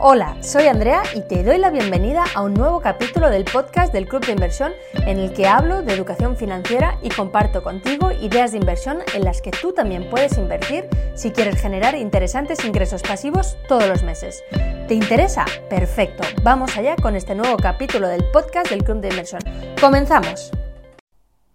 Hola, 0.00 0.36
soy 0.42 0.68
Andrea 0.68 1.02
y 1.16 1.22
te 1.22 1.42
doy 1.42 1.58
la 1.58 1.70
bienvenida 1.70 2.22
a 2.32 2.42
un 2.42 2.54
nuevo 2.54 2.80
capítulo 2.80 3.30
del 3.30 3.44
podcast 3.44 3.92
del 3.92 4.06
Club 4.06 4.24
de 4.24 4.30
Inversión 4.30 4.70
en 4.94 5.18
el 5.18 5.32
que 5.32 5.48
hablo 5.48 5.82
de 5.82 5.92
educación 5.92 6.36
financiera 6.36 7.00
y 7.02 7.08
comparto 7.08 7.64
contigo 7.64 8.12
ideas 8.12 8.52
de 8.52 8.58
inversión 8.58 8.98
en 9.12 9.24
las 9.24 9.42
que 9.42 9.50
tú 9.50 9.72
también 9.72 10.08
puedes 10.08 10.38
invertir 10.38 10.84
si 11.16 11.32
quieres 11.32 11.60
generar 11.60 11.96
interesantes 11.96 12.64
ingresos 12.64 13.02
pasivos 13.02 13.56
todos 13.66 13.88
los 13.88 14.04
meses. 14.04 14.44
¿Te 14.86 14.94
interesa? 14.94 15.44
Perfecto, 15.68 16.22
vamos 16.44 16.76
allá 16.76 16.94
con 16.94 17.16
este 17.16 17.34
nuevo 17.34 17.56
capítulo 17.56 18.06
del 18.06 18.22
podcast 18.32 18.70
del 18.70 18.84
Club 18.84 19.00
de 19.00 19.08
Inversión. 19.08 19.42
¡Comenzamos! 19.80 20.52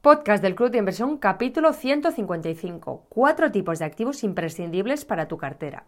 Podcast 0.02 0.44
del 0.44 0.56
Club 0.56 0.70
de 0.70 0.80
Inversión 0.80 1.18
capítulo 1.18 1.72
155. 1.72 3.06
Cuatro 3.08 3.54
tipos 3.54 3.80
de 3.80 3.86
activos 3.86 4.22
imprescindibles 4.26 5.06
para 5.06 5.30
tu 5.30 5.38
cartera. 5.38 5.86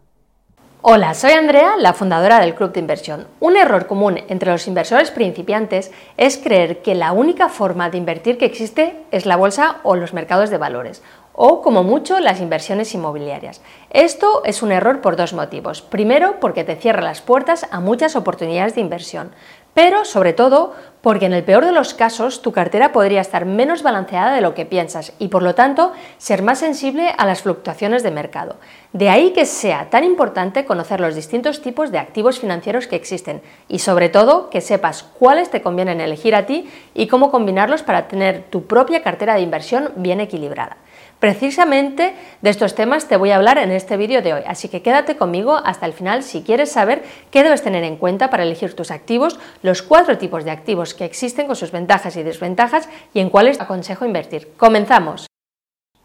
Hola, 0.82 1.14
soy 1.14 1.32
Andrea, 1.32 1.74
la 1.78 1.94
fundadora 1.94 2.38
del 2.38 2.54
Club 2.54 2.72
de 2.72 2.80
Inversión. 2.80 3.26
Un 3.40 3.56
error 3.56 3.86
común 3.86 4.20
entre 4.28 4.52
los 4.52 4.68
inversores 4.68 5.10
principiantes 5.10 5.90
es 6.16 6.36
creer 6.36 6.82
que 6.82 6.94
la 6.94 7.12
única 7.12 7.48
forma 7.48 7.88
de 7.88 7.98
invertir 7.98 8.36
que 8.36 8.44
existe 8.44 8.94
es 9.10 9.26
la 9.26 9.36
bolsa 9.36 9.78
o 9.82 9.96
los 9.96 10.12
mercados 10.12 10.50
de 10.50 10.58
valores, 10.58 11.02
o 11.32 11.62
como 11.62 11.82
mucho 11.82 12.20
las 12.20 12.40
inversiones 12.40 12.94
inmobiliarias. 12.94 13.62
Esto 13.90 14.44
es 14.44 14.62
un 14.62 14.70
error 14.70 15.00
por 15.00 15.16
dos 15.16 15.32
motivos. 15.32 15.80
Primero, 15.82 16.38
porque 16.40 16.62
te 16.62 16.76
cierra 16.76 17.02
las 17.02 17.22
puertas 17.22 17.66
a 17.70 17.80
muchas 17.80 18.14
oportunidades 18.14 18.74
de 18.74 18.82
inversión 18.82 19.32
pero 19.76 20.06
sobre 20.06 20.32
todo 20.32 20.72
porque 21.02 21.26
en 21.26 21.34
el 21.34 21.44
peor 21.44 21.66
de 21.66 21.70
los 21.70 21.92
casos 21.92 22.40
tu 22.40 22.50
cartera 22.50 22.92
podría 22.92 23.20
estar 23.20 23.44
menos 23.44 23.82
balanceada 23.82 24.34
de 24.34 24.40
lo 24.40 24.54
que 24.54 24.64
piensas 24.64 25.12
y 25.18 25.28
por 25.28 25.42
lo 25.42 25.54
tanto 25.54 25.92
ser 26.16 26.40
más 26.40 26.60
sensible 26.60 27.14
a 27.18 27.26
las 27.26 27.42
fluctuaciones 27.42 28.02
de 28.02 28.10
mercado. 28.10 28.56
De 28.94 29.10
ahí 29.10 29.34
que 29.34 29.44
sea 29.44 29.90
tan 29.90 30.02
importante 30.02 30.64
conocer 30.64 30.98
los 30.98 31.14
distintos 31.14 31.60
tipos 31.60 31.92
de 31.92 31.98
activos 31.98 32.38
financieros 32.40 32.86
que 32.86 32.96
existen 32.96 33.42
y 33.68 33.80
sobre 33.80 34.08
todo 34.08 34.48
que 34.48 34.62
sepas 34.62 35.02
cuáles 35.02 35.50
te 35.50 35.60
convienen 35.60 36.00
elegir 36.00 36.34
a 36.34 36.46
ti 36.46 36.70
y 36.94 37.06
cómo 37.06 37.30
combinarlos 37.30 37.82
para 37.82 38.08
tener 38.08 38.44
tu 38.48 38.66
propia 38.66 39.02
cartera 39.02 39.34
de 39.34 39.42
inversión 39.42 39.92
bien 39.96 40.20
equilibrada. 40.20 40.78
Precisamente 41.18 42.14
de 42.42 42.50
estos 42.50 42.74
temas 42.74 43.08
te 43.08 43.16
voy 43.16 43.30
a 43.30 43.36
hablar 43.36 43.56
en 43.56 43.70
este 43.70 43.96
vídeo 43.96 44.20
de 44.20 44.34
hoy, 44.34 44.42
así 44.46 44.68
que 44.68 44.82
quédate 44.82 45.16
conmigo 45.16 45.56
hasta 45.64 45.86
el 45.86 45.94
final 45.94 46.22
si 46.22 46.42
quieres 46.42 46.70
saber 46.70 47.02
qué 47.30 47.42
debes 47.42 47.62
tener 47.62 47.84
en 47.84 47.96
cuenta 47.96 48.28
para 48.28 48.42
elegir 48.42 48.74
tus 48.74 48.90
activos, 48.90 49.38
los 49.62 49.80
cuatro 49.80 50.18
tipos 50.18 50.44
de 50.44 50.50
activos 50.50 50.92
que 50.92 51.06
existen 51.06 51.46
con 51.46 51.56
sus 51.56 51.72
ventajas 51.72 52.16
y 52.16 52.22
desventajas 52.22 52.90
y 53.14 53.20
en 53.20 53.30
cuáles 53.30 53.60
aconsejo 53.60 54.04
invertir. 54.04 54.52
Comenzamos. 54.58 55.26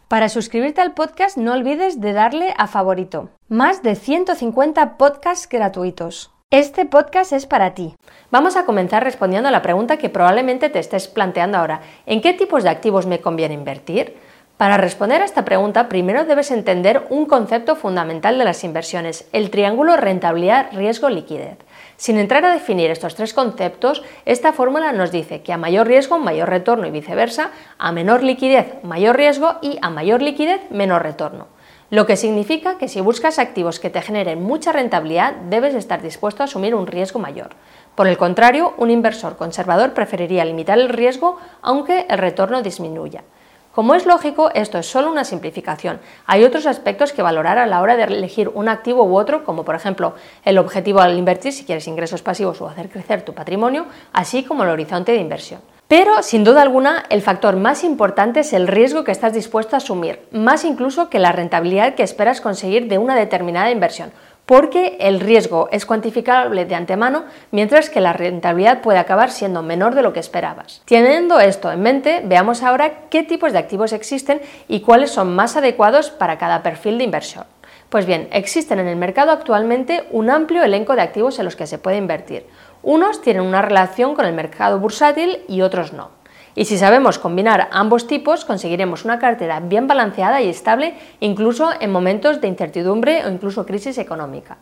Para 0.08 0.30
suscribirte 0.30 0.80
al 0.80 0.94
podcast 0.94 1.36
no 1.36 1.52
olvides 1.52 2.00
de 2.00 2.12
darle 2.14 2.54
a 2.56 2.66
favorito. 2.66 3.30
Más 3.48 3.82
de 3.82 3.94
150 3.94 4.96
podcasts 4.96 5.48
gratuitos. 5.48 6.30
Este 6.50 6.84
podcast 6.84 7.32
es 7.32 7.46
para 7.46 7.72
ti. 7.72 7.94
Vamos 8.30 8.56
a 8.56 8.66
comenzar 8.66 9.04
respondiendo 9.04 9.48
a 9.48 9.52
la 9.52 9.62
pregunta 9.62 9.96
que 9.96 10.10
probablemente 10.10 10.68
te 10.68 10.78
estés 10.78 11.08
planteando 11.08 11.56
ahora. 11.56 11.80
¿En 12.04 12.20
qué 12.20 12.34
tipos 12.34 12.62
de 12.62 12.68
activos 12.68 13.06
me 13.06 13.20
conviene 13.20 13.54
invertir? 13.54 14.16
Para 14.62 14.76
responder 14.76 15.22
a 15.22 15.24
esta 15.24 15.44
pregunta, 15.44 15.88
primero 15.88 16.24
debes 16.24 16.52
entender 16.52 17.04
un 17.10 17.26
concepto 17.26 17.74
fundamental 17.74 18.38
de 18.38 18.44
las 18.44 18.62
inversiones, 18.62 19.26
el 19.32 19.50
triángulo 19.50 19.96
rentabilidad-riesgo-liquidez. 19.96 21.58
Sin 21.96 22.16
entrar 22.16 22.44
a 22.44 22.52
definir 22.52 22.88
estos 22.92 23.16
tres 23.16 23.34
conceptos, 23.34 24.04
esta 24.24 24.52
fórmula 24.52 24.92
nos 24.92 25.10
dice 25.10 25.42
que 25.42 25.52
a 25.52 25.56
mayor 25.56 25.88
riesgo, 25.88 26.20
mayor 26.20 26.48
retorno 26.48 26.86
y 26.86 26.92
viceversa, 26.92 27.50
a 27.76 27.90
menor 27.90 28.22
liquidez, 28.22 28.80
mayor 28.84 29.16
riesgo 29.16 29.56
y 29.62 29.80
a 29.82 29.90
mayor 29.90 30.22
liquidez, 30.22 30.60
menor 30.70 31.02
retorno. 31.02 31.48
Lo 31.90 32.06
que 32.06 32.16
significa 32.16 32.78
que 32.78 32.86
si 32.86 33.00
buscas 33.00 33.40
activos 33.40 33.80
que 33.80 33.90
te 33.90 34.00
generen 34.00 34.44
mucha 34.44 34.70
rentabilidad, 34.70 35.34
debes 35.50 35.74
estar 35.74 36.02
dispuesto 36.02 36.44
a 36.44 36.46
asumir 36.46 36.76
un 36.76 36.86
riesgo 36.86 37.18
mayor. 37.18 37.56
Por 37.96 38.06
el 38.06 38.16
contrario, 38.16 38.74
un 38.78 38.92
inversor 38.92 39.36
conservador 39.36 39.92
preferiría 39.92 40.44
limitar 40.44 40.78
el 40.78 40.88
riesgo 40.88 41.38
aunque 41.62 42.06
el 42.08 42.18
retorno 42.18 42.62
disminuya. 42.62 43.24
Como 43.72 43.94
es 43.94 44.04
lógico, 44.04 44.50
esto 44.52 44.76
es 44.78 44.86
solo 44.86 45.10
una 45.10 45.24
simplificación. 45.24 45.98
Hay 46.26 46.44
otros 46.44 46.66
aspectos 46.66 47.14
que 47.14 47.22
valorar 47.22 47.56
a 47.56 47.64
la 47.64 47.80
hora 47.80 47.96
de 47.96 48.04
elegir 48.04 48.50
un 48.50 48.68
activo 48.68 49.04
u 49.04 49.16
otro, 49.16 49.44
como 49.44 49.64
por 49.64 49.74
ejemplo 49.74 50.14
el 50.44 50.58
objetivo 50.58 51.00
al 51.00 51.16
invertir 51.16 51.54
si 51.54 51.64
quieres 51.64 51.88
ingresos 51.88 52.20
pasivos 52.20 52.60
o 52.60 52.68
hacer 52.68 52.90
crecer 52.90 53.22
tu 53.22 53.32
patrimonio, 53.32 53.86
así 54.12 54.44
como 54.44 54.64
el 54.64 54.68
horizonte 54.68 55.12
de 55.12 55.18
inversión. 55.18 55.62
Pero, 55.88 56.22
sin 56.22 56.44
duda 56.44 56.60
alguna, 56.60 57.04
el 57.08 57.22
factor 57.22 57.56
más 57.56 57.82
importante 57.82 58.40
es 58.40 58.52
el 58.52 58.68
riesgo 58.68 59.04
que 59.04 59.12
estás 59.12 59.32
dispuesto 59.32 59.74
a 59.74 59.78
asumir, 59.78 60.20
más 60.32 60.64
incluso 60.64 61.08
que 61.08 61.18
la 61.18 61.32
rentabilidad 61.32 61.94
que 61.94 62.02
esperas 62.02 62.42
conseguir 62.42 62.88
de 62.88 62.98
una 62.98 63.16
determinada 63.16 63.70
inversión 63.70 64.12
porque 64.46 64.96
el 65.00 65.20
riesgo 65.20 65.68
es 65.70 65.86
cuantificable 65.86 66.64
de 66.64 66.74
antemano, 66.74 67.24
mientras 67.50 67.90
que 67.90 68.00
la 68.00 68.12
rentabilidad 68.12 68.80
puede 68.80 68.98
acabar 68.98 69.30
siendo 69.30 69.62
menor 69.62 69.94
de 69.94 70.02
lo 70.02 70.12
que 70.12 70.20
esperabas. 70.20 70.82
Teniendo 70.84 71.40
esto 71.40 71.70
en 71.70 71.82
mente, 71.82 72.22
veamos 72.24 72.62
ahora 72.62 73.08
qué 73.08 73.22
tipos 73.22 73.52
de 73.52 73.58
activos 73.58 73.92
existen 73.92 74.40
y 74.68 74.80
cuáles 74.80 75.10
son 75.10 75.34
más 75.34 75.56
adecuados 75.56 76.10
para 76.10 76.38
cada 76.38 76.62
perfil 76.62 76.98
de 76.98 77.04
inversión. 77.04 77.44
Pues 77.88 78.06
bien, 78.06 78.28
existen 78.32 78.78
en 78.78 78.88
el 78.88 78.96
mercado 78.96 79.32
actualmente 79.32 80.04
un 80.10 80.30
amplio 80.30 80.62
elenco 80.62 80.96
de 80.96 81.02
activos 81.02 81.38
en 81.38 81.44
los 81.44 81.56
que 81.56 81.66
se 81.66 81.78
puede 81.78 81.98
invertir. 81.98 82.46
Unos 82.82 83.20
tienen 83.20 83.42
una 83.42 83.60
relación 83.60 84.14
con 84.14 84.24
el 84.24 84.32
mercado 84.32 84.80
bursátil 84.80 85.40
y 85.46 85.60
otros 85.60 85.92
no. 85.92 86.21
Y 86.54 86.66
si 86.66 86.76
sabemos 86.76 87.18
combinar 87.18 87.68
ambos 87.72 88.06
tipos, 88.06 88.44
conseguiremos 88.44 89.04
una 89.04 89.18
cartera 89.18 89.60
bien 89.60 89.86
balanceada 89.86 90.42
y 90.42 90.48
estable, 90.48 90.94
incluso 91.20 91.70
en 91.80 91.90
momentos 91.90 92.40
de 92.40 92.48
incertidumbre 92.48 93.24
o 93.24 93.30
incluso 93.30 93.64
crisis 93.64 93.96
económica. 93.98 94.58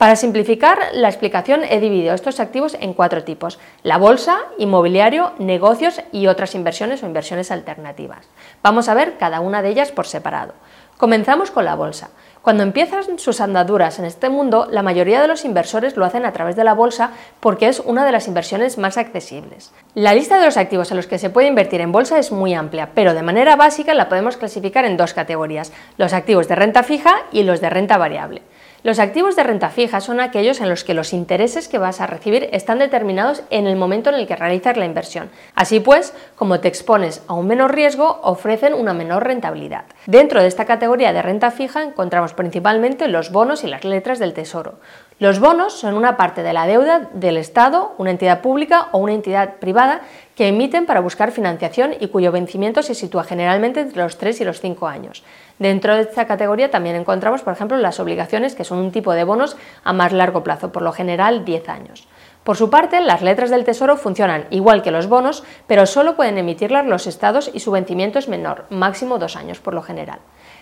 Para 0.00 0.16
simplificar 0.16 0.78
la 0.94 1.08
explicación 1.08 1.62
he 1.62 1.78
dividido 1.78 2.14
estos 2.14 2.40
activos 2.40 2.74
en 2.80 2.94
cuatro 2.94 3.22
tipos, 3.22 3.58
la 3.82 3.98
bolsa, 3.98 4.38
inmobiliario, 4.56 5.32
negocios 5.38 6.00
y 6.10 6.26
otras 6.26 6.54
inversiones 6.54 7.02
o 7.02 7.06
inversiones 7.06 7.50
alternativas. 7.50 8.26
Vamos 8.62 8.88
a 8.88 8.94
ver 8.94 9.18
cada 9.18 9.40
una 9.40 9.60
de 9.60 9.68
ellas 9.68 9.92
por 9.92 10.06
separado. 10.06 10.54
Comenzamos 10.96 11.50
con 11.50 11.66
la 11.66 11.74
bolsa. 11.74 12.10
Cuando 12.42 12.62
empiezan 12.62 13.18
sus 13.18 13.42
andaduras 13.42 13.98
en 13.98 14.06
este 14.06 14.30
mundo, 14.30 14.66
la 14.70 14.82
mayoría 14.82 15.20
de 15.20 15.28
los 15.28 15.44
inversores 15.44 15.98
lo 15.98 16.06
hacen 16.06 16.24
a 16.24 16.32
través 16.32 16.56
de 16.56 16.64
la 16.64 16.72
bolsa 16.72 17.10
porque 17.38 17.68
es 17.68 17.80
una 17.80 18.06
de 18.06 18.12
las 18.12 18.28
inversiones 18.28 18.78
más 18.78 18.96
accesibles. 18.96 19.72
La 19.94 20.14
lista 20.14 20.38
de 20.38 20.46
los 20.46 20.56
activos 20.56 20.90
en 20.90 20.96
los 20.96 21.06
que 21.06 21.18
se 21.18 21.28
puede 21.28 21.48
invertir 21.48 21.82
en 21.82 21.92
bolsa 21.92 22.18
es 22.18 22.32
muy 22.32 22.54
amplia, 22.54 22.92
pero 22.94 23.12
de 23.12 23.22
manera 23.22 23.56
básica 23.56 23.92
la 23.92 24.08
podemos 24.08 24.38
clasificar 24.38 24.86
en 24.86 24.96
dos 24.96 25.12
categorías, 25.12 25.70
los 25.98 26.14
activos 26.14 26.48
de 26.48 26.54
renta 26.54 26.82
fija 26.82 27.14
y 27.30 27.42
los 27.42 27.60
de 27.60 27.68
renta 27.68 27.98
variable. 27.98 28.40
Los 28.82 28.98
activos 28.98 29.36
de 29.36 29.42
renta 29.42 29.68
fija 29.68 30.00
son 30.00 30.20
aquellos 30.20 30.62
en 30.62 30.70
los 30.70 30.84
que 30.84 30.94
los 30.94 31.12
intereses 31.12 31.68
que 31.68 31.76
vas 31.76 32.00
a 32.00 32.06
recibir 32.06 32.48
están 32.52 32.78
determinados 32.78 33.42
en 33.50 33.66
el 33.66 33.76
momento 33.76 34.08
en 34.08 34.16
el 34.16 34.26
que 34.26 34.36
realizas 34.36 34.78
la 34.78 34.86
inversión. 34.86 35.28
Así 35.54 35.80
pues, 35.80 36.14
como 36.34 36.60
te 36.60 36.68
expones 36.68 37.22
a 37.26 37.34
un 37.34 37.46
menor 37.46 37.74
riesgo, 37.74 38.20
ofrecen 38.22 38.72
una 38.72 38.94
menor 38.94 39.24
rentabilidad. 39.24 39.84
Dentro 40.06 40.40
de 40.40 40.48
esta 40.48 40.64
categoría 40.64 41.12
de 41.12 41.20
renta 41.20 41.50
fija 41.50 41.82
encontramos 41.82 42.32
principalmente 42.32 43.06
los 43.08 43.30
bonos 43.30 43.64
y 43.64 43.66
las 43.66 43.84
letras 43.84 44.18
del 44.18 44.32
tesoro. 44.32 44.78
Los 45.18 45.40
bonos 45.40 45.74
son 45.74 45.92
una 45.92 46.16
parte 46.16 46.42
de 46.42 46.54
la 46.54 46.66
deuda 46.66 47.10
del 47.12 47.36
Estado, 47.36 47.94
una 47.98 48.12
entidad 48.12 48.40
pública 48.40 48.88
o 48.92 48.98
una 48.98 49.12
entidad 49.12 49.56
privada 49.56 50.00
que 50.34 50.48
emiten 50.48 50.86
para 50.86 51.00
buscar 51.00 51.32
financiación 51.32 51.92
y 52.00 52.08
cuyo 52.08 52.32
vencimiento 52.32 52.82
se 52.82 52.94
sitúa 52.94 53.24
generalmente 53.24 53.80
entre 53.80 54.02
los 54.02 54.16
3 54.16 54.40
y 54.40 54.44
los 54.44 54.62
5 54.62 54.88
años. 54.88 55.22
Dentro 55.60 55.94
de 55.94 56.00
esta 56.00 56.26
categoría 56.26 56.70
también 56.70 56.96
encontramos, 56.96 57.42
por 57.42 57.52
ejemplo, 57.52 57.76
las 57.76 58.00
obligaciones, 58.00 58.54
que 58.54 58.64
son 58.64 58.78
un 58.78 58.92
tipo 58.92 59.12
de 59.12 59.24
bonos 59.24 59.58
a 59.84 59.92
más 59.92 60.10
largo 60.10 60.42
plazo, 60.42 60.72
por 60.72 60.80
lo 60.80 60.90
general 60.90 61.44
10 61.44 61.68
años. 61.68 62.08
Por 62.44 62.56
su 62.56 62.70
parte, 62.70 63.00
las 63.00 63.20
letras 63.20 63.50
del 63.50 63.64
Tesoro 63.64 63.98
funcionan 63.98 64.46
igual 64.50 64.82
que 64.82 64.90
los 64.90 65.08
bonos, 65.08 65.44
pero 65.66 65.84
solo 65.84 66.16
pueden 66.16 66.38
emitirlas 66.38 66.86
los 66.86 67.06
estados 67.06 67.50
y 67.52 67.60
su 67.60 67.70
vencimiento 67.70 68.18
es 68.18 68.28
menor, 68.28 68.64
máximo 68.70 69.18
dos 69.18 69.36
años 69.36 69.60
por 69.60 69.74
lo 69.74 69.82
general. 69.82 70.20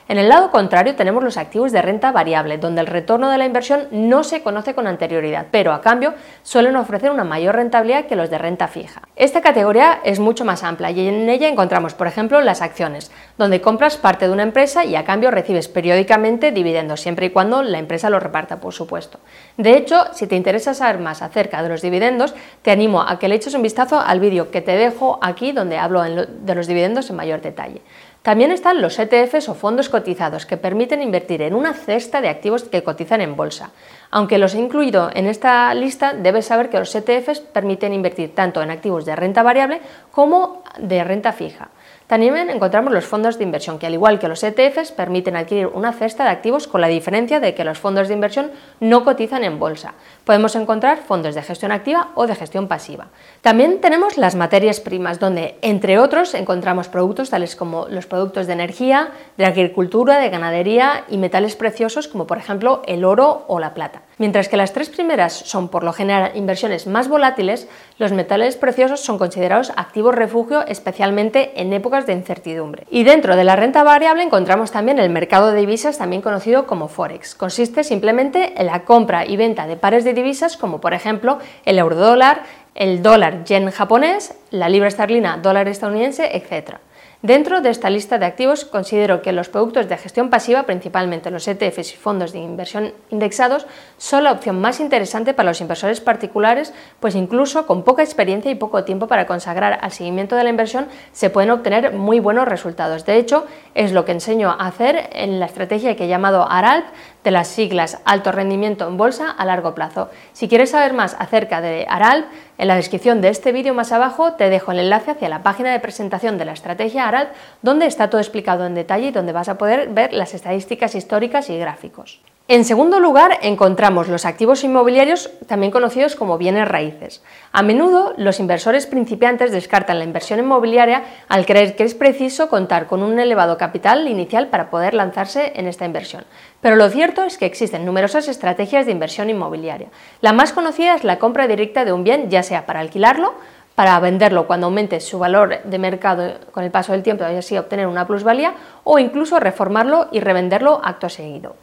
En 0.09 0.17
el 0.17 0.31
lado 0.31 0.51
contrario 0.51 0.97
tenemos 0.97 1.23
los 1.23 1.37
activos 1.37 1.71
de 1.71 1.83
renta 1.83 2.13
variable, 2.13 2.57
donde 2.57 2.81
el 2.81 2.87
retorno 2.87 3.31
de 3.31 3.37
la 3.37 3.45
inversión 3.45 3.89
no 3.91 4.25
se 4.25 4.43
conoce 4.43 4.75
con 4.75 4.87
anterioridad, 4.87 5.49
pero 5.51 5.75
a 5.75 5.83
cambio 5.83 6.15
suelen 6.43 6.77
ofrecer 6.77 7.11
una 7.11 7.25
mayor 7.25 7.57
rentabilidad 7.57 8.07
que 8.07 8.17
los 8.17 8.31
de 8.31 8.39
renta 8.39 8.69
fija. 8.69 9.03
Esta 9.17 9.43
categoría 9.43 10.01
es 10.05 10.19
mucho 10.19 10.47
más 10.47 10.65
amplia 10.65 10.91
y 10.91 11.07
en 11.07 11.29
ella 11.29 11.47
encontramos, 11.47 11.93
por 11.93 12.07
ejemplo, 12.07 12.41
las 12.41 12.63
acciones, 12.63 13.13
donde 13.37 13.61
compras 13.61 13.99
parte 13.99 14.27
de 14.27 14.33
una 14.33 14.45
empresa 14.45 14.87
y 14.87 14.97
a 14.97 15.05
cambio 15.05 15.31
recibes 15.31 15.69
periódicamente 15.69 16.53
dividendos, 16.53 17.03
siempre 17.03 17.27
y 17.27 17.31
cuando 17.31 17.63
la 17.63 17.79
empresa 17.79 18.09
lo 18.09 18.19
reparta, 18.19 18.61
por 18.61 18.73
supuesto. 18.73 19.21
De 19.59 19.77
hecho, 19.77 20.07
si 20.15 20.27
te 20.27 20.37
interesa 20.37 20.73
saber 20.73 21.01
más 21.01 21.21
acerca 21.21 21.63
de 21.63 21.68
los 21.69 21.83
dividendos, 21.83 22.35
te 22.63 22.71
animo 22.71 23.03
a 23.03 23.19
que 23.19 23.29
le 23.29 23.35
eches 23.35 23.55
un 23.55 23.63
vistazo 23.63 24.01
al 24.01 24.21
vídeo 24.21 24.51
que 24.51 24.61
te 24.61 24.73
dejo 24.73 25.19
aquí 25.23 25.53
donde 25.53 25.79
hablo 25.79 26.03
de 26.03 26.55
los 26.55 26.67
dividendos 26.67 27.11
en 27.11 27.17
mayor 27.17 27.41
detalle. 27.41 27.83
También 28.23 28.51
están 28.51 28.83
los 28.83 28.99
ETFs 28.99 29.49
o 29.49 29.55
fondos 29.55 29.89
cotizados 29.89 30.45
que 30.45 30.57
permiten 30.57 31.03
invertir 31.03 31.41
en 31.43 31.55
una 31.55 31.73
cesta 31.73 32.21
de 32.21 32.29
activos 32.29 32.65
que 32.65 32.83
cotizan 32.83 33.21
en 33.21 33.37
bolsa. 33.37 33.71
Aunque 34.11 34.39
los 34.39 34.55
he 34.55 34.59
incluido 34.59 35.11
en 35.13 35.27
esta 35.27 35.73
lista, 35.75 36.15
debes 36.15 36.47
saber 36.47 36.71
que 36.71 36.79
los 36.79 36.95
ETFs 36.95 37.41
permiten 37.41 37.93
invertir 37.93 38.35
tanto 38.35 38.63
en 38.63 38.71
activos 38.71 39.05
de 39.05 39.15
renta 39.15 39.43
variable 39.43 39.81
como 40.11 40.63
de 40.79 41.05
renta 41.05 41.33
fija. 41.33 41.69
También 42.09 42.49
encontramos 42.49 42.91
los 42.95 43.05
fondos 43.05 43.37
de 43.37 43.45
inversión, 43.45 43.79
que 43.79 43.87
al 43.87 43.93
igual 43.93 44.19
que 44.19 44.29
los 44.29 44.43
ETFs 44.43 44.93
permiten 44.93 45.37
adquirir 45.37 45.67
una 45.67 45.93
cesta 45.93 46.25
de 46.25 46.31
activos 46.31 46.67
con 46.67 46.81
la 46.81 46.89
diferencia 46.89 47.39
de 47.39 47.55
que 47.55 47.65
los 47.65 47.79
fondos 47.79 48.09
de 48.09 48.15
inversión 48.15 48.51
no 48.81 49.05
cotizan 49.05 49.45
en 49.45 49.59
bolsa. 49.59 49.93
Podemos 50.25 50.57
encontrar 50.57 51.03
fondos 51.07 51.35
de 51.35 51.43
gestión 51.43 51.71
activa 51.71 52.09
o 52.15 52.27
de 52.27 52.35
gestión 52.35 52.67
pasiva. 52.67 53.09
También 53.43 53.83
tenemos 53.83 54.17
las 54.17 54.37
materias 54.37 54.81
primas, 54.81 55.21
donde 55.21 55.59
entre 55.61 55.99
otros 55.99 56.33
encontramos 56.33 56.89
productos 56.89 57.29
tales 57.29 57.55
como 57.57 57.89
los 57.91 58.07
productos 58.07 58.47
de 58.47 58.55
energía, 58.55 59.11
de 59.37 59.45
agricultura, 59.45 60.19
de 60.19 60.31
ganadería 60.31 61.05
y 61.09 61.19
metales 61.19 61.57
preciosos 61.57 62.09
como 62.09 62.27
por 62.27 62.39
ejemplo 62.39 62.81
el 62.87 63.05
oro 63.05 63.45
o 63.49 63.61
la 63.61 63.75
plata. 63.75 63.98
Mientras 64.19 64.49
que 64.49 64.57
las 64.57 64.73
tres 64.73 64.89
primeras 64.89 65.33
son 65.33 65.69
por 65.69 65.85
lo 65.85 65.93
general 65.93 66.33
inversiones 66.35 66.87
más 66.87 67.09
volátiles, 67.09 67.69
los 67.99 68.13
metales 68.13 68.57
preciosos 68.57 69.01
son 69.01 69.19
considerados 69.19 69.73
activos 69.77 70.15
refugio 70.15 70.67
especialmente 70.67 71.61
en 71.61 71.73
épocas 71.73 72.07
de 72.07 72.15
incertidumbre. 72.15 72.87
Y 72.91 73.05
dentro 73.05 73.37
de 73.37 73.45
la 73.45 73.57
renta 73.57 73.83
variable 73.83 74.23
encontramos 74.23 74.71
también 74.71 74.99
el 74.99 75.11
mercado 75.11 75.53
de 75.53 75.61
divisas, 75.61 75.99
también 75.99 76.23
conocido 76.23 76.67
como 76.67 76.89
Forex. 76.89 77.35
Consiste 77.35 77.85
simplemente 77.85 78.55
en 78.57 78.67
la 78.67 78.85
compra 78.85 79.25
y 79.25 79.37
venta 79.37 79.67
de 79.67 79.77
pares 79.77 80.05
de 80.05 80.15
divisas 80.15 80.57
como 80.57 80.81
por 80.81 80.95
ejemplo 80.95 81.39
el 81.65 81.79
eurodólar, 81.79 82.43
el 82.75 83.03
dólar 83.03 83.45
yen 83.45 83.71
japonés, 83.71 84.35
la 84.51 84.69
libra 84.69 84.89
esterlina 84.89 85.37
dólar 85.37 85.69
estadounidense, 85.69 86.37
etc. 86.37 86.79
Dentro 87.23 87.61
de 87.61 87.71
esta 87.71 87.91
lista 87.91 88.17
de 88.19 88.27
activos 88.27 88.65
considero 88.65 89.23
que 89.23 89.33
los 89.33 89.49
productos 89.49 89.89
de 89.89 89.97
gestión 89.97 90.31
pasiva, 90.31 90.63
principalmente 90.63 91.33
los 91.33 91.49
ETFs 91.49 91.95
y 91.95 91.97
fondos 91.97 92.31
de 92.31 92.39
inversión 92.39 92.93
indexados, 93.11 93.67
son 93.97 94.23
la 94.23 94.31
opción 94.31 94.61
más 94.61 94.79
interesante 94.79 95.35
para 95.35 95.49
los 95.49 95.61
inversores 95.61 96.01
particulares, 96.01 96.73
pues 97.01 97.17
incluso 97.17 97.67
con 97.67 97.83
poca 97.83 98.05
experiencia 98.05 98.53
y 98.53 98.55
poco 98.55 98.85
tiempo 98.85 99.09
para 99.09 99.27
consagrar 99.27 99.81
al 99.83 99.91
seguimiento 99.91 100.37
de 100.37 100.45
la 100.45 100.51
inversión 100.51 100.87
se 101.11 101.29
pueden 101.29 101.51
obtener 101.51 101.93
muy 101.93 102.21
buenos 102.21 102.47
resultados. 102.47 103.05
De 103.05 103.17
hecho, 103.17 103.47
es 103.75 103.91
lo 103.91 104.05
que 104.05 104.13
enseño 104.13 104.51
a 104.51 104.69
hacer 104.69 105.11
en 105.13 105.41
la 105.41 105.47
estrategia 105.47 105.97
que 105.97 106.05
he 106.05 106.09
llamado 106.09 106.49
ARALP, 106.49 106.87
de 107.29 107.33
las 107.33 107.49
siglas 107.49 107.99
Alto 108.07 108.33
Rendimiento 108.33 108.89
en 108.89 108.97
Bolsa 108.97 109.31
a 109.31 109.45
largo 109.45 109.75
plazo. 109.75 110.09
Si 110.33 110.49
quieres 110.49 110.71
saber 110.71 110.95
más 110.95 111.15
acerca 111.19 111.61
de 111.61 111.85
ARALP, 111.87 112.25
en 112.57 112.69
la 112.69 112.77
descripción 112.77 113.21
de 113.21 113.29
este 113.29 113.53
vídeo 113.53 113.75
más 113.75 113.93
abajo 113.93 114.33
te 114.33 114.49
dejo 114.49 114.73
el 114.73 114.79
enlace 114.79 115.11
hacia 115.11 115.29
la 115.29 115.43
página 115.43 115.71
de 115.71 115.79
presentación 115.79 116.39
de 116.39 116.47
la 116.47 116.53
estrategia 116.53 117.07
ARALP, 117.07 117.29
donde 117.61 117.85
está 117.85 118.09
todo 118.09 118.23
explicado 118.23 118.65
en 118.65 118.75
detalle 118.75 119.09
y 119.09 119.11
donde 119.11 119.33
vas 119.33 119.51
a 119.51 119.59
poder 119.59 119.91
ver 119.91 120.15
las 120.15 120.33
estadísticas 120.33 120.95
históricas 120.95 121.51
y 121.51 121.59
gráficos. 121.59 122.23
En 122.51 122.65
segundo 122.65 122.99
lugar, 122.99 123.41
encontramos 123.43 124.09
los 124.09 124.25
activos 124.25 124.65
inmobiliarios, 124.65 125.31
también 125.47 125.71
conocidos 125.71 126.17
como 126.17 126.39
bienes 126.39 126.67
raíces. 126.67 127.23
A 127.53 127.61
menudo, 127.61 128.15
los 128.17 128.41
inversores 128.41 128.87
principiantes 128.87 129.53
descartan 129.53 129.99
la 129.99 130.07
inversión 130.07 130.39
inmobiliaria 130.39 131.05
al 131.29 131.45
creer 131.45 131.77
que 131.77 131.85
es 131.85 131.95
preciso 131.95 132.49
contar 132.49 132.87
con 132.87 133.03
un 133.03 133.19
elevado 133.21 133.59
capital 133.59 134.09
inicial 134.09 134.47
para 134.47 134.71
poder 134.71 134.95
lanzarse 134.95 135.53
en 135.57 135.67
esta 135.67 135.85
inversión. 135.85 136.25
Pero 136.63 136.77
lo 136.77 136.89
cierto 136.89 137.23
es 137.23 137.37
que 137.37 137.45
existen 137.45 137.85
numerosas 137.85 138.29
estrategias 138.29 138.87
de 138.87 138.93
inversión 138.93 139.29
inmobiliaria. 139.29 139.91
La 140.23 140.33
más 140.33 140.55
conocida 140.55 140.95
es 140.95 141.05
la 141.05 141.19
compra 141.19 141.49
directa 141.49 141.85
de 141.85 141.93
un 141.93 142.03
bien, 142.03 142.31
ya 142.31 142.43
sea 142.43 142.65
para 142.65 142.81
alquilarlo, 142.81 143.35
para 143.75 144.01
venderlo 144.01 144.47
cuando 144.47 144.69
aumente 144.69 145.01
su 145.01 145.19
valor 145.19 145.63
de 145.65 145.79
mercado 145.79 146.33
con 146.51 146.65
el 146.65 146.71
paso 146.71 146.93
del 146.93 147.03
tiempo 147.03 147.25
y 147.31 147.37
así 147.37 147.59
obtener 147.59 147.89
una 147.89 148.07
plusvalía, 148.07 148.55
o 148.85 148.99
incluso 148.99 149.39
reformarlo 149.39 150.09
y 150.13 150.21
revenderlo 150.21 150.81
acto 150.83 151.11
seguido. 151.11 151.57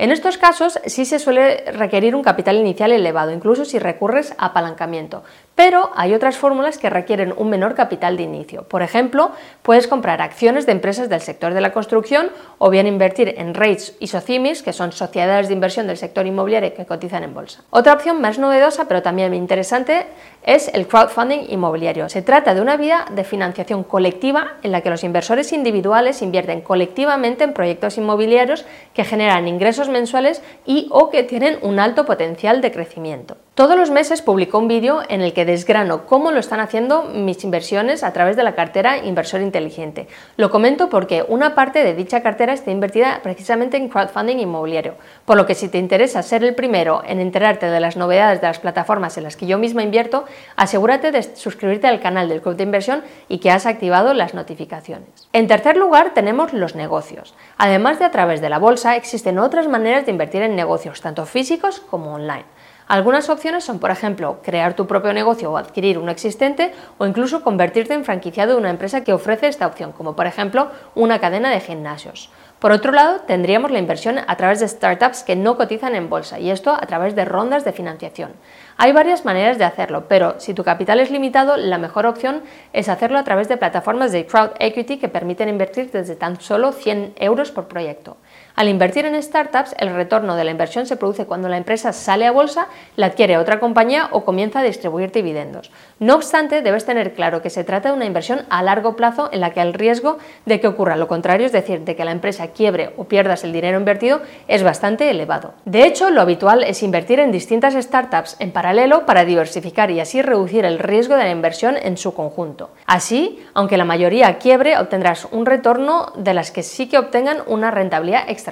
En 0.00 0.12
estos 0.12 0.38
casos 0.38 0.80
sí 0.86 1.04
se 1.04 1.18
suele 1.18 1.62
requerir 1.72 2.16
un 2.16 2.22
capital 2.22 2.56
inicial 2.56 2.90
elevado, 2.90 3.32
incluso 3.32 3.66
si 3.66 3.78
recurres 3.78 4.32
a 4.38 4.46
apalancamiento, 4.46 5.24
pero 5.54 5.90
hay 5.94 6.14
otras 6.14 6.38
fórmulas 6.38 6.78
que 6.78 6.88
requieren 6.88 7.34
un 7.36 7.50
menor 7.50 7.74
capital 7.74 8.16
de 8.16 8.22
inicio. 8.22 8.62
Por 8.62 8.80
ejemplo, 8.80 9.32
puedes 9.60 9.86
comprar 9.86 10.22
acciones 10.22 10.64
de 10.64 10.72
empresas 10.72 11.10
del 11.10 11.20
sector 11.20 11.52
de 11.52 11.60
la 11.60 11.74
construcción 11.74 12.30
o 12.56 12.70
bien 12.70 12.86
invertir 12.86 13.34
en 13.36 13.52
REITs 13.52 13.92
y 14.00 14.06
SOCIMIS, 14.06 14.62
que 14.62 14.72
son 14.72 14.92
sociedades 14.92 15.48
de 15.48 15.52
inversión 15.52 15.86
del 15.86 15.98
sector 15.98 16.26
inmobiliario 16.26 16.72
que 16.72 16.86
cotizan 16.86 17.22
en 17.22 17.34
bolsa. 17.34 17.60
Otra 17.68 17.92
opción 17.92 18.22
más 18.22 18.38
novedosa, 18.38 18.88
pero 18.88 19.02
también 19.02 19.34
interesante, 19.34 20.06
es 20.42 20.68
el 20.72 20.86
crowdfunding 20.88 21.50
inmobiliario. 21.50 22.08
Se 22.08 22.22
trata 22.22 22.54
de 22.54 22.62
una 22.62 22.78
vía 22.78 23.04
de 23.14 23.24
financiación 23.24 23.84
colectiva 23.84 24.52
en 24.62 24.72
la 24.72 24.80
que 24.80 24.88
los 24.88 25.04
inversores 25.04 25.52
individuales 25.52 26.22
invierten 26.22 26.62
colectivamente 26.62 27.44
en 27.44 27.52
proyectos 27.52 27.98
inmobiliarios 27.98 28.64
que 28.94 29.04
generan 29.04 29.46
ingresos 29.46 29.89
mensuales 29.90 30.42
y 30.66 30.88
o 30.90 31.10
que 31.10 31.22
tienen 31.22 31.58
un 31.62 31.78
alto 31.78 32.04
potencial 32.04 32.60
de 32.60 32.72
crecimiento. 32.72 33.36
Todos 33.60 33.76
los 33.76 33.90
meses 33.90 34.22
publico 34.22 34.56
un 34.56 34.68
vídeo 34.68 35.02
en 35.10 35.20
el 35.20 35.34
que 35.34 35.44
desgrano 35.44 36.06
cómo 36.06 36.30
lo 36.30 36.40
están 36.40 36.60
haciendo 36.60 37.02
mis 37.02 37.44
inversiones 37.44 38.02
a 38.02 38.10
través 38.14 38.34
de 38.34 38.42
la 38.42 38.54
cartera 38.54 38.96
Inversor 39.04 39.42
Inteligente. 39.42 40.08
Lo 40.38 40.48
comento 40.48 40.88
porque 40.88 41.26
una 41.28 41.54
parte 41.54 41.84
de 41.84 41.92
dicha 41.92 42.22
cartera 42.22 42.54
está 42.54 42.70
invertida 42.70 43.20
precisamente 43.22 43.76
en 43.76 43.90
crowdfunding 43.90 44.38
inmobiliario, 44.38 44.94
por 45.26 45.36
lo 45.36 45.44
que 45.44 45.54
si 45.54 45.68
te 45.68 45.76
interesa 45.76 46.22
ser 46.22 46.42
el 46.42 46.54
primero 46.54 47.02
en 47.04 47.20
enterarte 47.20 47.66
de 47.66 47.80
las 47.80 47.98
novedades 47.98 48.40
de 48.40 48.46
las 48.46 48.60
plataformas 48.60 49.18
en 49.18 49.24
las 49.24 49.36
que 49.36 49.46
yo 49.46 49.58
misma 49.58 49.82
invierto, 49.82 50.24
asegúrate 50.56 51.12
de 51.12 51.22
suscribirte 51.36 51.86
al 51.86 52.00
canal 52.00 52.30
del 52.30 52.40
Club 52.40 52.56
de 52.56 52.62
Inversión 52.62 53.02
y 53.28 53.40
que 53.40 53.50
has 53.50 53.66
activado 53.66 54.14
las 54.14 54.32
notificaciones. 54.32 55.28
En 55.34 55.48
tercer 55.48 55.76
lugar 55.76 56.14
tenemos 56.14 56.54
los 56.54 56.76
negocios. 56.76 57.34
Además 57.58 57.98
de 57.98 58.06
a 58.06 58.10
través 58.10 58.40
de 58.40 58.48
la 58.48 58.58
bolsa, 58.58 58.96
existen 58.96 59.38
otras 59.38 59.68
maneras 59.68 60.06
de 60.06 60.12
invertir 60.12 60.40
en 60.40 60.56
negocios, 60.56 61.02
tanto 61.02 61.26
físicos 61.26 61.80
como 61.80 62.14
online. 62.14 62.46
Algunas 62.90 63.30
opciones 63.30 63.62
son, 63.62 63.78
por 63.78 63.92
ejemplo, 63.92 64.40
crear 64.42 64.74
tu 64.74 64.88
propio 64.88 65.12
negocio 65.12 65.52
o 65.52 65.56
adquirir 65.56 65.96
uno 65.96 66.10
existente 66.10 66.72
o 66.98 67.06
incluso 67.06 67.44
convertirte 67.44 67.94
en 67.94 68.04
franquiciado 68.04 68.54
de 68.54 68.58
una 68.58 68.70
empresa 68.70 69.04
que 69.04 69.12
ofrece 69.12 69.46
esta 69.46 69.68
opción, 69.68 69.92
como 69.92 70.16
por 70.16 70.26
ejemplo 70.26 70.72
una 70.96 71.20
cadena 71.20 71.50
de 71.50 71.60
gimnasios. 71.60 72.30
Por 72.58 72.72
otro 72.72 72.90
lado, 72.90 73.20
tendríamos 73.20 73.70
la 73.70 73.78
inversión 73.78 74.18
a 74.26 74.36
través 74.36 74.58
de 74.58 74.66
startups 74.66 75.22
que 75.22 75.36
no 75.36 75.56
cotizan 75.56 75.94
en 75.94 76.10
bolsa 76.10 76.40
y 76.40 76.50
esto 76.50 76.72
a 76.72 76.84
través 76.86 77.14
de 77.14 77.24
rondas 77.24 77.64
de 77.64 77.70
financiación. 77.70 78.32
Hay 78.76 78.90
varias 78.90 79.24
maneras 79.24 79.56
de 79.56 79.64
hacerlo, 79.64 80.06
pero 80.08 80.40
si 80.40 80.52
tu 80.52 80.64
capital 80.64 80.98
es 80.98 81.12
limitado, 81.12 81.56
la 81.56 81.78
mejor 81.78 82.06
opción 82.06 82.42
es 82.72 82.88
hacerlo 82.88 83.18
a 83.18 83.24
través 83.24 83.48
de 83.48 83.56
plataformas 83.56 84.10
de 84.10 84.26
crowd 84.26 84.50
equity 84.58 84.98
que 84.98 85.08
permiten 85.08 85.48
invertir 85.48 85.92
desde 85.92 86.16
tan 86.16 86.40
solo 86.40 86.72
100 86.72 87.14
euros 87.20 87.52
por 87.52 87.68
proyecto. 87.68 88.16
Al 88.60 88.68
invertir 88.68 89.06
en 89.06 89.22
startups, 89.22 89.74
el 89.78 89.94
retorno 89.94 90.36
de 90.36 90.44
la 90.44 90.50
inversión 90.50 90.84
se 90.84 90.98
produce 90.98 91.24
cuando 91.24 91.48
la 91.48 91.56
empresa 91.56 91.94
sale 91.94 92.26
a 92.26 92.30
bolsa, 92.30 92.68
la 92.94 93.06
adquiere 93.06 93.38
otra 93.38 93.58
compañía 93.58 94.10
o 94.12 94.22
comienza 94.22 94.60
a 94.60 94.62
distribuir 94.62 95.12
dividendos. 95.12 95.70
No 95.98 96.16
obstante, 96.16 96.60
debes 96.60 96.84
tener 96.84 97.14
claro 97.14 97.40
que 97.40 97.48
se 97.48 97.64
trata 97.64 97.88
de 97.88 97.94
una 97.94 98.04
inversión 98.04 98.42
a 98.50 98.62
largo 98.62 98.96
plazo 98.96 99.30
en 99.32 99.40
la 99.40 99.54
que 99.54 99.62
el 99.62 99.72
riesgo 99.72 100.18
de 100.44 100.60
que 100.60 100.68
ocurra 100.68 100.96
lo 100.96 101.08
contrario, 101.08 101.46
es 101.46 101.52
decir, 101.52 101.80
de 101.86 101.96
que 101.96 102.04
la 102.04 102.10
empresa 102.10 102.48
quiebre 102.48 102.92
o 102.98 103.04
pierdas 103.04 103.44
el 103.44 103.54
dinero 103.54 103.78
invertido, 103.78 104.20
es 104.46 104.62
bastante 104.62 105.08
elevado. 105.08 105.54
De 105.64 105.86
hecho, 105.86 106.10
lo 106.10 106.20
habitual 106.20 106.62
es 106.62 106.82
invertir 106.82 107.18
en 107.18 107.32
distintas 107.32 107.72
startups 107.72 108.36
en 108.40 108.52
paralelo 108.52 109.06
para 109.06 109.24
diversificar 109.24 109.90
y 109.90 110.00
así 110.00 110.20
reducir 110.20 110.66
el 110.66 110.80
riesgo 110.80 111.16
de 111.16 111.24
la 111.24 111.30
inversión 111.30 111.78
en 111.80 111.96
su 111.96 112.12
conjunto. 112.12 112.68
Así, 112.84 113.42
aunque 113.54 113.78
la 113.78 113.86
mayoría 113.86 114.36
quiebre, 114.36 114.76
obtendrás 114.76 115.28
un 115.30 115.46
retorno 115.46 116.12
de 116.14 116.34
las 116.34 116.50
que 116.50 116.62
sí 116.62 116.90
que 116.90 116.98
obtengan 116.98 117.38
una 117.46 117.70
rentabilidad 117.70 118.28
extra 118.28 118.49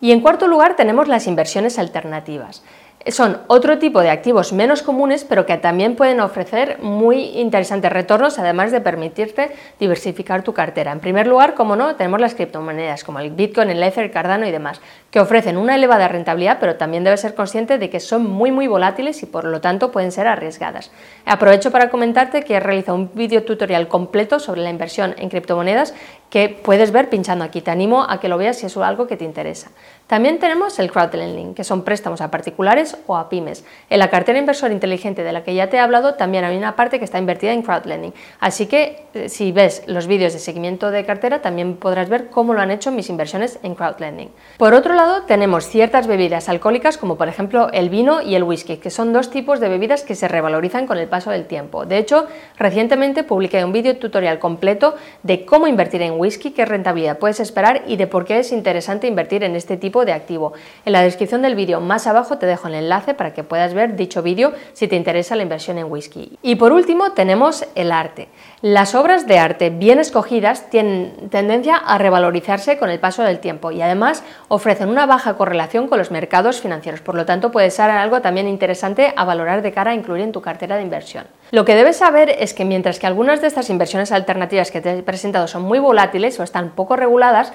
y 0.00 0.12
en 0.12 0.20
cuarto 0.20 0.48
lugar 0.48 0.76
tenemos 0.76 1.08
las 1.08 1.26
inversiones 1.26 1.78
alternativas 1.78 2.62
son 3.06 3.38
otro 3.46 3.78
tipo 3.78 4.00
de 4.02 4.10
activos 4.10 4.52
menos 4.52 4.82
comunes, 4.82 5.24
pero 5.24 5.46
que 5.46 5.56
también 5.56 5.96
pueden 5.96 6.20
ofrecer 6.20 6.78
muy 6.82 7.38
interesantes 7.38 7.90
retornos, 7.90 8.38
además 8.38 8.72
de 8.72 8.80
permitirte 8.80 9.50
diversificar 9.78 10.42
tu 10.42 10.52
cartera. 10.52 10.92
En 10.92 11.00
primer 11.00 11.26
lugar, 11.26 11.54
como 11.54 11.76
no, 11.76 11.96
tenemos 11.96 12.20
las 12.20 12.34
criptomonedas 12.34 13.02
como 13.02 13.18
el 13.18 13.30
Bitcoin, 13.30 13.70
el 13.70 13.82
Ether, 13.82 14.10
Cardano 14.10 14.46
y 14.46 14.50
demás, 14.50 14.80
que 15.10 15.18
ofrecen 15.18 15.56
una 15.56 15.76
elevada 15.76 16.08
rentabilidad, 16.08 16.58
pero 16.60 16.76
también 16.76 17.02
debes 17.02 17.22
ser 17.22 17.34
consciente 17.34 17.78
de 17.78 17.88
que 17.88 18.00
son 18.00 18.28
muy 18.28 18.50
muy 18.50 18.66
volátiles 18.66 19.22
y 19.22 19.26
por 19.26 19.44
lo 19.44 19.60
tanto 19.60 19.90
pueden 19.90 20.12
ser 20.12 20.26
arriesgadas. 20.26 20.90
Aprovecho 21.24 21.70
para 21.70 21.88
comentarte 21.88 22.42
que 22.42 22.54
he 22.54 22.60
realizado 22.60 22.96
un 22.96 23.10
vídeo 23.14 23.44
tutorial 23.44 23.88
completo 23.88 24.38
sobre 24.38 24.60
la 24.60 24.70
inversión 24.70 25.14
en 25.16 25.30
criptomonedas 25.30 25.94
que 26.30 26.48
puedes 26.48 26.92
ver 26.92 27.10
pinchando 27.10 27.44
aquí. 27.44 27.60
Te 27.60 27.70
animo 27.70 28.06
a 28.08 28.20
que 28.20 28.28
lo 28.28 28.38
veas 28.38 28.58
si 28.58 28.66
es 28.66 28.76
algo 28.76 29.06
que 29.06 29.16
te 29.16 29.24
interesa. 29.24 29.70
También 30.06 30.38
tenemos 30.38 30.78
el 30.78 30.90
crowdlending, 30.90 31.54
que 31.54 31.62
son 31.62 31.82
préstamos 31.82 32.20
a 32.20 32.30
particulares 32.30 32.96
o 33.06 33.16
a 33.16 33.28
pymes. 33.28 33.64
En 33.90 33.98
la 33.98 34.10
cartera 34.10 34.38
inversor 34.38 34.72
inteligente 34.72 35.22
de 35.22 35.32
la 35.32 35.44
que 35.44 35.54
ya 35.54 35.68
te 35.68 35.76
he 35.76 35.80
hablado, 35.80 36.14
también 36.14 36.44
hay 36.44 36.56
una 36.56 36.74
parte 36.74 36.98
que 36.98 37.04
está 37.04 37.18
invertida 37.18 37.52
en 37.52 37.62
crowdlending. 37.62 38.14
Así 38.40 38.66
que 38.66 39.06
eh, 39.14 39.28
si 39.28 39.52
ves 39.52 39.82
los 39.86 40.06
vídeos 40.06 40.32
de 40.32 40.38
seguimiento 40.38 40.90
de 40.90 41.04
cartera, 41.04 41.42
también 41.42 41.76
podrás 41.76 42.08
ver 42.08 42.28
cómo 42.28 42.54
lo 42.54 42.60
han 42.60 42.70
hecho 42.70 42.90
mis 42.90 43.08
inversiones 43.08 43.58
en 43.62 43.74
crowdlending. 43.74 44.30
Por 44.56 44.74
otro 44.74 44.94
lado, 44.94 45.22
tenemos 45.22 45.66
ciertas 45.66 46.06
bebidas 46.06 46.48
alcohólicas, 46.48 46.96
como 46.96 47.16
por 47.16 47.28
ejemplo 47.28 47.70
el 47.72 47.88
vino 47.88 48.20
y 48.22 48.34
el 48.34 48.42
whisky, 48.42 48.78
que 48.78 48.90
son 48.90 49.12
dos 49.12 49.30
tipos 49.30 49.60
de 49.60 49.68
bebidas 49.68 50.02
que 50.02 50.14
se 50.14 50.28
revalorizan 50.28 50.86
con 50.86 50.98
el 50.98 51.08
paso 51.08 51.30
del 51.30 51.46
tiempo. 51.46 51.86
De 51.86 51.98
hecho, 51.98 52.26
recientemente 52.56 53.22
publiqué 53.22 53.64
un 53.64 53.72
vídeo 53.72 53.96
tutorial 53.96 54.38
completo 54.38 54.94
de 55.22 55.44
cómo 55.44 55.66
invertir 55.68 56.02
en 56.02 56.19
en 56.19 56.19
whisky, 56.20 56.52
qué 56.52 56.64
rentabilidad 56.64 57.18
puedes 57.18 57.40
esperar 57.40 57.82
y 57.86 57.96
de 57.96 58.06
por 58.06 58.24
qué 58.24 58.38
es 58.38 58.52
interesante 58.52 59.06
invertir 59.06 59.42
en 59.42 59.56
este 59.56 59.76
tipo 59.76 60.04
de 60.04 60.12
activo. 60.12 60.52
En 60.84 60.92
la 60.92 61.02
descripción 61.02 61.42
del 61.42 61.56
vídeo 61.56 61.80
más 61.80 62.06
abajo 62.06 62.38
te 62.38 62.46
dejo 62.46 62.68
el 62.68 62.74
enlace 62.74 63.14
para 63.14 63.34
que 63.34 63.42
puedas 63.42 63.74
ver 63.74 63.96
dicho 63.96 64.22
vídeo 64.22 64.52
si 64.72 64.86
te 64.86 64.96
interesa 64.96 65.34
la 65.34 65.42
inversión 65.42 65.78
en 65.78 65.90
whisky. 65.90 66.38
Y 66.42 66.56
por 66.56 66.72
último 66.72 67.12
tenemos 67.12 67.64
el 67.74 67.90
arte. 67.90 68.28
Las 68.62 68.94
obras 68.94 69.26
de 69.26 69.38
arte 69.38 69.70
bien 69.70 69.98
escogidas 69.98 70.68
tienen 70.68 71.30
tendencia 71.30 71.76
a 71.76 71.98
revalorizarse 71.98 72.78
con 72.78 72.90
el 72.90 73.00
paso 73.00 73.22
del 73.22 73.40
tiempo 73.40 73.70
y 73.70 73.80
además 73.80 74.22
ofrecen 74.48 74.90
una 74.90 75.06
baja 75.06 75.36
correlación 75.36 75.88
con 75.88 75.98
los 75.98 76.10
mercados 76.10 76.60
financieros, 76.60 77.00
por 77.00 77.14
lo 77.14 77.24
tanto 77.24 77.50
puede 77.50 77.70
ser 77.70 77.90
algo 77.90 78.20
también 78.20 78.48
interesante 78.48 79.14
a 79.16 79.24
valorar 79.24 79.62
de 79.62 79.72
cara 79.72 79.92
a 79.92 79.94
incluir 79.94 80.22
en 80.22 80.32
tu 80.32 80.42
cartera 80.42 80.76
de 80.76 80.82
inversión. 80.82 81.24
Lo 81.50 81.64
que 81.64 81.74
debes 81.74 81.96
saber 81.96 82.30
es 82.38 82.54
que 82.54 82.64
mientras 82.64 82.98
que 83.00 83.06
algunas 83.08 83.40
de 83.40 83.48
estas 83.48 83.70
inversiones 83.70 84.12
alternativas 84.12 84.70
que 84.70 84.80
te 84.80 84.98
he 84.98 85.02
presentado 85.02 85.48
son 85.48 85.62
muy 85.62 85.80
volátiles 85.80 86.38
o 86.38 86.44
están 86.44 86.70
poco 86.70 86.94
reguladas, 86.94 87.52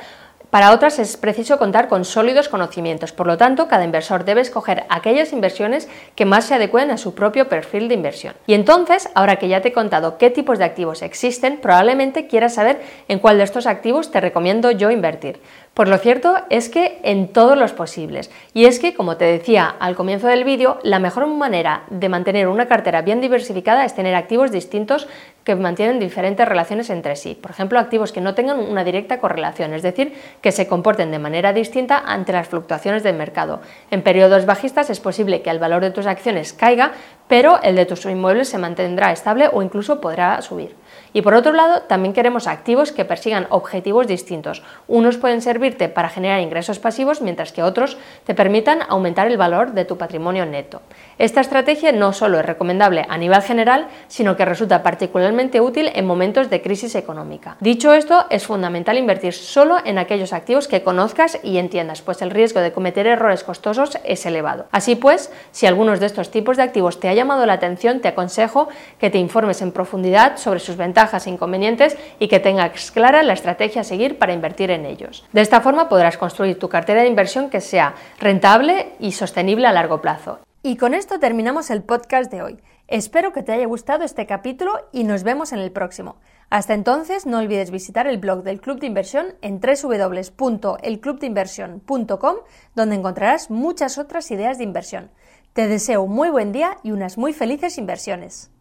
para 0.49 0.71
otras 0.71 0.99
es 0.99 1.17
preciso 1.17 1.57
contar 1.57 1.87
con 1.87 2.05
sólidos 2.05 2.49
conocimientos, 2.49 3.11
por 3.11 3.27
lo 3.27 3.37
tanto, 3.37 3.67
cada 3.67 3.83
inversor 3.83 4.23
debe 4.23 4.41
escoger 4.41 4.85
aquellas 4.89 5.33
inversiones 5.33 5.89
que 6.15 6.25
más 6.25 6.45
se 6.45 6.55
adecuen 6.55 6.91
a 6.91 6.97
su 6.97 7.13
propio 7.13 7.49
perfil 7.49 7.87
de 7.87 7.95
inversión. 7.95 8.35
Y 8.47 8.53
entonces, 8.53 9.09
ahora 9.15 9.35
que 9.37 9.49
ya 9.49 9.61
te 9.61 9.69
he 9.69 9.73
contado 9.73 10.17
qué 10.17 10.29
tipos 10.29 10.57
de 10.57 10.65
activos 10.65 11.01
existen, 11.01 11.57
probablemente 11.57 12.27
quieras 12.27 12.53
saber 12.53 12.81
en 13.07 13.19
cuál 13.19 13.37
de 13.37 13.43
estos 13.43 13.65
activos 13.65 14.11
te 14.11 14.21
recomiendo 14.21 14.71
yo 14.71 14.91
invertir. 14.91 15.41
Pues 15.75 15.89
lo 15.89 15.97
cierto 15.97 16.37
es 16.49 16.69
que 16.69 16.99
en 17.03 17.27
todos 17.27 17.57
los 17.57 17.73
posibles. 17.73 18.31
Y 18.53 18.63
es 18.63 18.79
que, 18.79 18.93
como 18.93 19.17
te 19.17 19.25
decía 19.25 19.75
al 19.77 19.97
comienzo 19.97 20.25
del 20.27 20.45
vídeo, 20.45 20.79
la 20.83 20.99
mejor 20.99 21.27
manera 21.27 21.83
de 21.89 22.07
mantener 22.07 22.47
una 22.47 22.69
cartera 22.69 23.01
bien 23.01 23.19
diversificada 23.19 23.83
es 23.83 23.93
tener 23.93 24.15
activos 24.15 24.53
distintos 24.53 25.09
que 25.43 25.53
mantienen 25.53 25.99
diferentes 25.99 26.47
relaciones 26.47 26.89
entre 26.89 27.17
sí. 27.17 27.37
Por 27.39 27.51
ejemplo, 27.51 27.77
activos 27.77 28.13
que 28.13 28.21
no 28.21 28.35
tengan 28.35 28.57
una 28.57 28.85
directa 28.85 29.19
correlación, 29.19 29.73
es 29.73 29.83
decir, 29.83 30.13
que 30.39 30.53
se 30.53 30.65
comporten 30.65 31.11
de 31.11 31.19
manera 31.19 31.51
distinta 31.51 31.97
ante 31.97 32.31
las 32.31 32.47
fluctuaciones 32.47 33.03
del 33.03 33.17
mercado. 33.17 33.59
En 33.91 34.01
periodos 34.01 34.45
bajistas 34.45 34.89
es 34.89 35.01
posible 35.01 35.41
que 35.41 35.49
el 35.49 35.59
valor 35.59 35.83
de 35.83 35.91
tus 35.91 36.05
acciones 36.05 36.53
caiga, 36.53 36.93
pero 37.27 37.61
el 37.61 37.75
de 37.75 37.85
tus 37.85 38.05
inmuebles 38.05 38.47
se 38.47 38.57
mantendrá 38.57 39.11
estable 39.11 39.49
o 39.51 39.61
incluso 39.61 39.99
podrá 39.99 40.41
subir. 40.41 40.73
Y 41.15 41.21
por 41.21 41.33
otro 41.33 41.53
lado, 41.53 41.83
también 41.83 42.13
queremos 42.13 42.45
activos 42.45 42.91
que 42.91 43.05
persigan 43.05 43.47
objetivos 43.49 44.05
distintos. 44.05 44.63
Unos 44.85 45.15
pueden 45.15 45.41
servirte 45.41 45.87
para 45.87 46.09
generar 46.09 46.41
ingresos 46.41 46.77
pasivos, 46.77 47.21
mientras 47.21 47.53
que 47.53 47.63
otros 47.63 47.95
te 48.25 48.35
permitan 48.35 48.79
aumentar 48.89 49.27
el 49.27 49.37
valor 49.37 49.71
de 49.71 49.85
tu 49.85 49.97
patrimonio 49.97 50.45
neto. 50.45 50.81
Esta 51.17 51.39
estrategia 51.39 51.93
no 51.93 52.11
solo 52.11 52.37
es 52.37 52.45
recomendable 52.45 53.05
a 53.07 53.17
nivel 53.17 53.41
general, 53.43 53.87
sino 54.09 54.35
que 54.35 54.43
resulta 54.43 54.83
particularmente 54.83 55.61
útil 55.61 55.89
en 55.95 56.05
momentos 56.05 56.49
de 56.49 56.61
crisis 56.61 56.95
económica. 56.95 57.55
Dicho 57.61 57.93
esto, 57.93 58.25
es 58.29 58.45
fundamental 58.45 58.97
invertir 58.97 59.31
solo 59.31 59.77
en 59.85 59.97
aquellos 59.97 60.33
activos 60.33 60.67
que 60.67 60.83
conozcas 60.83 61.39
y 61.43 61.59
entiendas, 61.59 62.01
pues 62.01 62.21
el 62.23 62.29
riesgo 62.31 62.59
de 62.59 62.73
cometer 62.73 63.07
errores 63.07 63.45
costosos 63.45 63.97
es 64.03 64.25
elevado. 64.25 64.65
Así 64.73 64.97
pues, 64.97 65.31
si 65.51 65.65
algunos 65.65 66.01
de 66.01 66.07
estos 66.07 66.29
tipos 66.29 66.57
de 66.57 66.63
activos 66.63 66.99
te 66.99 67.07
ha 67.07 67.13
llamado 67.13 67.45
la 67.45 67.53
atención, 67.53 68.01
te 68.01 68.09
aconsejo 68.09 68.67
que 68.99 69.09
te 69.09 69.17
informes 69.17 69.61
en 69.61 69.71
profundidad 69.71 70.35
sobre 70.35 70.59
sus 70.59 70.75
e 71.13 71.29
inconvenientes 71.29 71.97
y 72.19 72.27
que 72.27 72.39
tengas 72.39 72.91
clara 72.91 73.23
la 73.23 73.33
estrategia 73.33 73.81
a 73.81 73.85
seguir 73.85 74.17
para 74.17 74.33
invertir 74.33 74.71
en 74.71 74.85
ellos. 74.85 75.25
De 75.33 75.41
esta 75.41 75.61
forma 75.61 75.89
podrás 75.89 76.17
construir 76.17 76.59
tu 76.59 76.69
cartera 76.69 77.01
de 77.01 77.07
inversión 77.07 77.49
que 77.49 77.61
sea 77.61 77.95
rentable 78.19 78.93
y 78.99 79.11
sostenible 79.11 79.67
a 79.67 79.71
largo 79.71 80.01
plazo. 80.01 80.39
Y 80.63 80.77
con 80.77 80.95
esto 80.95 81.19
terminamos 81.19 81.69
el 81.69 81.83
podcast 81.83 82.31
de 82.31 82.41
hoy. 82.41 82.57
Espero 82.87 83.33
que 83.33 83.43
te 83.43 83.51
haya 83.51 83.67
gustado 83.67 84.03
este 84.03 84.25
capítulo 84.25 84.87
y 84.91 85.03
nos 85.03 85.21
vemos 85.23 85.53
en 85.53 85.59
el 85.59 85.71
próximo. 85.71 86.15
Hasta 86.49 86.73
entonces, 86.73 87.25
no 87.25 87.39
olvides 87.39 87.71
visitar 87.71 88.07
el 88.07 88.17
blog 88.17 88.43
del 88.43 88.61
Club 88.61 88.79
de 88.79 88.87
Inversión 88.87 89.35
en 89.41 89.59
www.elclubdeinversión.com, 89.59 92.35
donde 92.75 92.95
encontrarás 92.95 93.51
muchas 93.51 93.97
otras 93.97 94.31
ideas 94.31 94.57
de 94.57 94.63
inversión. 94.63 95.11
Te 95.53 95.67
deseo 95.67 96.03
un 96.03 96.13
muy 96.13 96.29
buen 96.29 96.51
día 96.51 96.77
y 96.83 96.91
unas 96.91 97.17
muy 97.17 97.33
felices 97.33 97.77
inversiones. 97.77 98.51